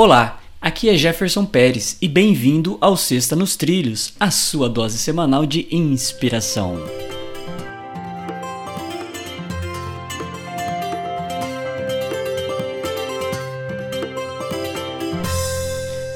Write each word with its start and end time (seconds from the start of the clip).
Olá, 0.00 0.38
aqui 0.60 0.88
é 0.88 0.96
Jefferson 0.96 1.44
Pérez 1.44 1.98
e 2.00 2.06
bem-vindo 2.06 2.78
ao 2.80 2.96
Sexta 2.96 3.34
nos 3.34 3.56
Trilhos, 3.56 4.14
a 4.20 4.30
sua 4.30 4.68
dose 4.68 4.96
semanal 4.96 5.44
de 5.44 5.66
inspiração. 5.72 6.76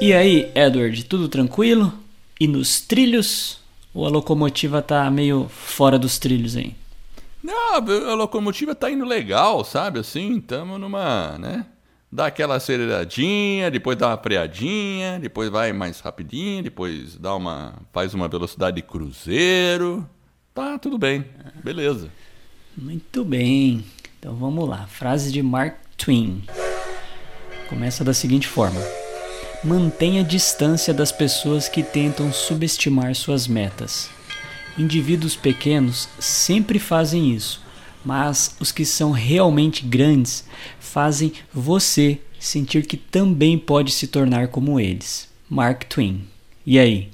E 0.00 0.12
aí, 0.12 0.52
Edward, 0.54 1.04
tudo 1.06 1.28
tranquilo? 1.28 1.92
E 2.38 2.46
nos 2.46 2.80
trilhos? 2.80 3.58
Ou 3.92 4.06
a 4.06 4.08
locomotiva 4.08 4.80
tá 4.82 5.10
meio 5.10 5.48
fora 5.48 5.98
dos 5.98 6.16
trilhos 6.20 6.56
aí? 6.56 6.76
Não, 7.42 7.74
a 7.74 8.14
locomotiva 8.14 8.72
tá 8.72 8.88
indo 8.88 9.04
legal, 9.04 9.64
sabe? 9.64 9.98
Assim, 9.98 10.36
estamos 10.36 10.78
numa, 10.78 11.36
né? 11.38 11.66
Dá 12.14 12.26
aquela 12.26 12.54
aceleradinha, 12.54 13.72
depois 13.72 13.98
dá 13.98 14.06
uma 14.06 14.16
freadinha, 14.16 15.18
depois 15.18 15.50
vai 15.50 15.72
mais 15.72 15.98
rapidinho, 15.98 16.62
depois 16.62 17.16
dá 17.16 17.34
uma 17.34 17.74
faz 17.92 18.14
uma 18.14 18.28
velocidade 18.28 18.76
de 18.76 18.82
cruzeiro. 18.82 20.08
Tá, 20.54 20.78
tudo 20.78 20.96
bem. 20.96 21.24
Beleza. 21.64 22.08
Muito 22.76 23.24
bem. 23.24 23.84
Então 24.20 24.32
vamos 24.36 24.68
lá. 24.68 24.86
Frase 24.86 25.32
de 25.32 25.42
Mark 25.42 25.74
Twain. 25.96 26.44
Começa 27.68 28.04
da 28.04 28.14
seguinte 28.14 28.46
forma: 28.46 28.80
Mantenha 29.64 30.22
distância 30.22 30.94
das 30.94 31.10
pessoas 31.10 31.68
que 31.68 31.82
tentam 31.82 32.32
subestimar 32.32 33.12
suas 33.16 33.48
metas. 33.48 34.08
Indivíduos 34.78 35.34
pequenos 35.34 36.08
sempre 36.20 36.78
fazem 36.78 37.32
isso 37.32 37.63
mas 38.04 38.56
os 38.60 38.70
que 38.70 38.84
são 38.84 39.10
realmente 39.10 39.84
grandes 39.84 40.46
fazem 40.78 41.32
você 41.52 42.20
sentir 42.38 42.86
que 42.86 42.96
também 42.96 43.58
pode 43.58 43.90
se 43.90 44.06
tornar 44.06 44.48
como 44.48 44.78
eles. 44.78 45.32
Mark 45.48 45.84
Twain. 45.84 46.26
E 46.66 46.78
aí? 46.78 47.10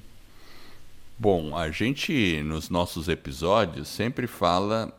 Bom, 1.18 1.56
a 1.56 1.70
gente 1.70 2.42
nos 2.42 2.70
nossos 2.70 3.08
episódios 3.08 3.88
sempre 3.88 4.26
fala 4.26 4.92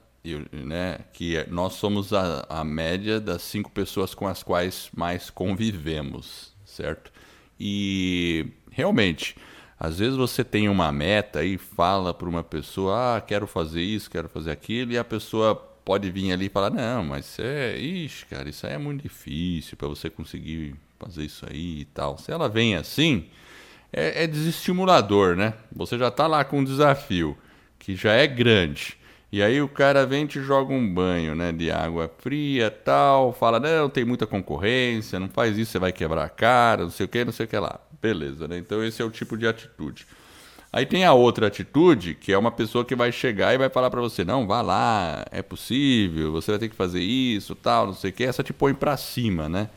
né, 0.51 0.99
que 1.13 1.43
nós 1.49 1.73
somos 1.73 2.13
a, 2.13 2.45
a 2.47 2.63
média 2.63 3.19
das 3.19 3.41
cinco 3.41 3.71
pessoas 3.71 4.13
com 4.13 4.27
as 4.27 4.43
quais 4.43 4.89
mais 4.95 5.29
convivemos, 5.29 6.53
certo? 6.63 7.11
E 7.59 8.47
realmente, 8.69 9.35
às 9.79 9.97
vezes 9.97 10.15
você 10.15 10.43
tem 10.43 10.69
uma 10.69 10.91
meta 10.91 11.43
e 11.43 11.57
fala 11.57 12.13
para 12.13 12.29
uma 12.29 12.43
pessoa, 12.43 13.17
ah, 13.17 13.21
quero 13.21 13.47
fazer 13.47 13.81
isso, 13.81 14.11
quero 14.11 14.29
fazer 14.29 14.51
aquilo, 14.51 14.91
e 14.91 14.97
a 14.97 15.03
pessoa 15.03 15.70
pode 15.83 16.09
vir 16.11 16.31
ali 16.31 16.45
e 16.45 16.49
falar: 16.49 16.69
não, 16.69 17.03
mas 17.03 17.25
isso 17.25 17.41
é. 17.41 17.77
Ixi, 17.77 18.25
cara, 18.25 18.49
isso 18.49 18.65
aí 18.65 18.73
é 18.73 18.77
muito 18.77 19.03
difícil 19.03 19.77
para 19.77 19.87
você 19.87 20.09
conseguir 20.09 20.75
fazer 20.99 21.23
isso 21.23 21.45
aí 21.49 21.81
e 21.81 21.85
tal. 21.85 22.17
Se 22.17 22.31
ela 22.31 22.47
vem 22.47 22.75
assim, 22.75 23.25
é, 23.91 24.23
é 24.23 24.27
desestimulador, 24.27 25.35
né? 25.35 25.53
Você 25.75 25.97
já 25.97 26.11
tá 26.11 26.27
lá 26.27 26.43
com 26.43 26.59
um 26.59 26.63
desafio 26.63 27.37
que 27.79 27.95
já 27.95 28.13
é 28.13 28.27
grande. 28.27 28.97
E 29.31 29.41
aí 29.41 29.61
o 29.61 29.67
cara 29.67 30.05
vem 30.05 30.25
e 30.25 30.27
te 30.27 30.41
joga 30.41 30.73
um 30.73 30.93
banho, 30.93 31.33
né, 31.33 31.53
de 31.53 31.71
água 31.71 32.11
fria, 32.19 32.69
tal, 32.69 33.31
fala: 33.33 33.59
"Não, 33.59 33.89
tem 33.89 34.03
muita 34.03 34.27
concorrência, 34.27 35.19
não 35.19 35.29
faz 35.29 35.57
isso, 35.57 35.71
você 35.71 35.79
vai 35.79 35.91
quebrar 35.93 36.25
a 36.25 36.29
cara, 36.29 36.83
não 36.83 36.91
sei 36.91 37.05
o 37.05 37.09
que, 37.09 37.23
não 37.23 37.31
sei 37.31 37.45
o 37.45 37.49
que 37.49 37.57
lá". 37.57 37.79
Beleza, 38.01 38.47
né? 38.47 38.57
Então 38.57 38.83
esse 38.83 39.01
é 39.01 39.05
o 39.05 39.09
tipo 39.09 39.37
de 39.37 39.47
atitude. 39.47 40.05
Aí 40.73 40.85
tem 40.85 41.03
a 41.03 41.11
outra 41.11 41.47
atitude, 41.47 42.15
que 42.15 42.31
é 42.31 42.37
uma 42.37 42.51
pessoa 42.51 42.85
que 42.85 42.95
vai 42.95 43.11
chegar 43.11 43.53
e 43.53 43.57
vai 43.57 43.69
falar 43.69 43.89
para 43.89 43.99
você: 43.99 44.23
não, 44.23 44.47
vá 44.47 44.61
lá, 44.61 45.25
é 45.29 45.41
possível, 45.41 46.31
você 46.31 46.51
vai 46.51 46.59
ter 46.59 46.69
que 46.69 46.75
fazer 46.75 47.01
isso, 47.01 47.55
tal, 47.55 47.87
não 47.87 47.93
sei 47.93 48.09
o 48.09 48.13
que. 48.13 48.23
Essa 48.23 48.41
te 48.41 48.53
põe 48.53 48.73
para 48.73 48.95
cima, 48.95 49.49
né? 49.49 49.69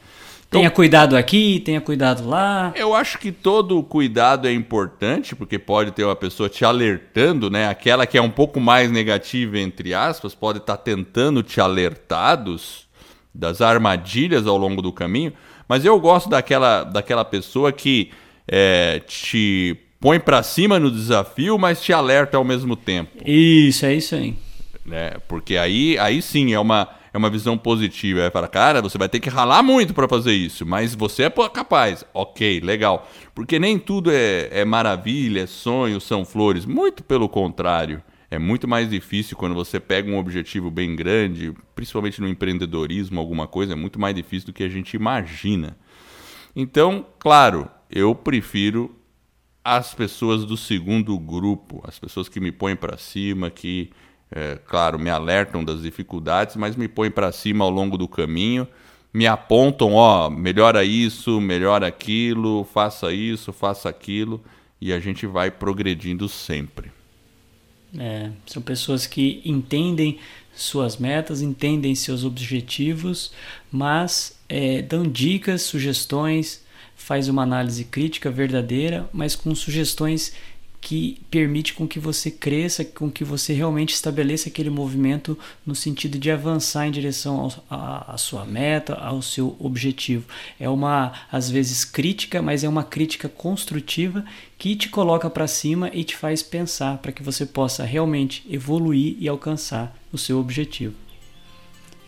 Então, 0.46 0.60
tenha 0.60 0.70
cuidado 0.70 1.16
aqui, 1.16 1.60
tenha 1.64 1.80
cuidado 1.80 2.28
lá. 2.28 2.72
Eu 2.76 2.94
acho 2.94 3.18
que 3.18 3.32
todo 3.32 3.82
cuidado 3.82 4.46
é 4.46 4.52
importante, 4.52 5.34
porque 5.34 5.58
pode 5.58 5.90
ter 5.90 6.04
uma 6.04 6.14
pessoa 6.14 6.48
te 6.48 6.64
alertando, 6.64 7.50
né? 7.50 7.68
Aquela 7.68 8.06
que 8.06 8.16
é 8.16 8.22
um 8.22 8.30
pouco 8.30 8.60
mais 8.60 8.88
negativa, 8.88 9.58
entre 9.58 9.92
aspas, 9.92 10.32
pode 10.32 10.58
estar 10.58 10.76
tá 10.76 10.82
tentando 10.82 11.42
te 11.42 11.60
alertar 11.60 12.40
dos, 12.40 12.86
das 13.34 13.60
armadilhas 13.60 14.46
ao 14.46 14.56
longo 14.56 14.80
do 14.80 14.92
caminho. 14.92 15.32
Mas 15.68 15.84
eu 15.84 15.98
gosto 15.98 16.28
daquela, 16.28 16.84
daquela 16.84 17.24
pessoa 17.24 17.72
que 17.72 18.12
é, 18.46 19.00
te 19.00 19.83
põe 20.04 20.20
para 20.20 20.42
cima 20.42 20.78
no 20.78 20.90
desafio, 20.90 21.58
mas 21.58 21.82
te 21.82 21.90
alerta 21.90 22.36
ao 22.36 22.44
mesmo 22.44 22.76
tempo. 22.76 23.10
Isso, 23.24 23.86
é 23.86 23.94
isso 23.94 24.14
aí. 24.14 24.34
Né? 24.84 25.12
Porque 25.26 25.56
aí, 25.56 25.96
aí 25.98 26.20
sim 26.20 26.52
é 26.52 26.60
uma, 26.60 26.90
é 27.10 27.16
uma 27.16 27.30
visão 27.30 27.56
positiva. 27.56 28.20
É 28.20 28.28
para 28.28 28.46
cara, 28.46 28.82
você 28.82 28.98
vai 28.98 29.08
ter 29.08 29.18
que 29.18 29.30
ralar 29.30 29.62
muito 29.62 29.94
para 29.94 30.06
fazer 30.06 30.34
isso, 30.34 30.66
mas 30.66 30.94
você 30.94 31.22
é 31.22 31.30
capaz. 31.30 32.04
Ok, 32.12 32.60
legal. 32.60 33.08
Porque 33.34 33.58
nem 33.58 33.78
tudo 33.78 34.10
é, 34.12 34.50
é 34.50 34.62
maravilha, 34.62 35.40
é 35.40 35.46
sonho, 35.46 35.98
são 36.02 36.22
flores. 36.22 36.66
Muito 36.66 37.02
pelo 37.02 37.26
contrário. 37.26 38.02
É 38.30 38.38
muito 38.38 38.68
mais 38.68 38.90
difícil 38.90 39.38
quando 39.38 39.54
você 39.54 39.80
pega 39.80 40.10
um 40.10 40.18
objetivo 40.18 40.70
bem 40.70 40.94
grande, 40.94 41.54
principalmente 41.74 42.20
no 42.20 42.28
empreendedorismo, 42.28 43.18
alguma 43.18 43.46
coisa, 43.46 43.72
é 43.72 43.76
muito 43.76 43.98
mais 43.98 44.14
difícil 44.14 44.48
do 44.48 44.52
que 44.52 44.64
a 44.64 44.68
gente 44.68 44.94
imagina. 44.96 45.78
Então, 46.54 47.06
claro, 47.18 47.70
eu 47.90 48.14
prefiro 48.14 48.94
as 49.64 49.94
pessoas 49.94 50.44
do 50.44 50.58
segundo 50.58 51.18
grupo, 51.18 51.82
as 51.88 51.98
pessoas 51.98 52.28
que 52.28 52.38
me 52.38 52.52
põem 52.52 52.76
para 52.76 52.98
cima, 52.98 53.50
que, 53.50 53.90
é, 54.30 54.58
claro, 54.66 54.98
me 54.98 55.08
alertam 55.08 55.64
das 55.64 55.80
dificuldades, 55.80 56.54
mas 56.54 56.76
me 56.76 56.86
põem 56.86 57.10
para 57.10 57.32
cima 57.32 57.64
ao 57.64 57.70
longo 57.70 57.96
do 57.96 58.06
caminho, 58.06 58.68
me 59.12 59.26
apontam, 59.26 59.94
ó, 59.94 60.28
melhora 60.28 60.84
isso, 60.84 61.40
melhora 61.40 61.86
aquilo, 61.86 62.64
faça 62.64 63.12
isso, 63.12 63.52
faça 63.52 63.88
aquilo, 63.88 64.42
e 64.80 64.92
a 64.92 65.00
gente 65.00 65.26
vai 65.26 65.50
progredindo 65.50 66.28
sempre. 66.28 66.92
É, 67.96 68.32
são 68.44 68.60
pessoas 68.60 69.06
que 69.06 69.40
entendem 69.44 70.18
suas 70.54 70.96
metas, 70.98 71.40
entendem 71.40 71.94
seus 71.94 72.24
objetivos, 72.24 73.32
mas 73.70 74.38
é, 74.48 74.82
dão 74.82 75.04
dicas, 75.04 75.62
sugestões, 75.62 76.63
faz 76.96 77.28
uma 77.28 77.42
análise 77.42 77.84
crítica 77.84 78.30
verdadeira, 78.30 79.08
mas 79.12 79.36
com 79.36 79.54
sugestões 79.54 80.32
que 80.84 81.18
permite 81.30 81.72
com 81.72 81.88
que 81.88 81.98
você 81.98 82.30
cresça, 82.30 82.84
com 82.84 83.10
que 83.10 83.24
você 83.24 83.54
realmente 83.54 83.94
estabeleça 83.94 84.50
aquele 84.50 84.68
movimento 84.68 85.36
no 85.64 85.74
sentido 85.74 86.18
de 86.18 86.30
avançar 86.30 86.86
em 86.86 86.90
direção 86.90 87.50
à 87.70 88.16
sua 88.18 88.44
meta, 88.44 88.92
ao 88.92 89.22
seu 89.22 89.56
objetivo. 89.58 90.26
É 90.60 90.68
uma, 90.68 91.12
às 91.32 91.50
vezes, 91.50 91.86
crítica, 91.86 92.42
mas 92.42 92.64
é 92.64 92.68
uma 92.68 92.84
crítica 92.84 93.30
construtiva 93.30 94.26
que 94.58 94.76
te 94.76 94.90
coloca 94.90 95.30
para 95.30 95.46
cima 95.46 95.90
e 95.90 96.04
te 96.04 96.14
faz 96.14 96.42
pensar 96.42 96.98
para 96.98 97.12
que 97.12 97.22
você 97.22 97.46
possa 97.46 97.82
realmente 97.82 98.44
evoluir 98.50 99.16
e 99.18 99.26
alcançar 99.26 99.96
o 100.12 100.18
seu 100.18 100.38
objetivo. 100.38 101.03